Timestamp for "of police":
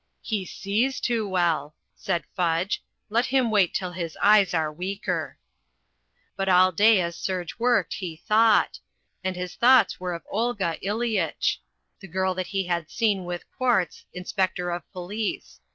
14.71-15.59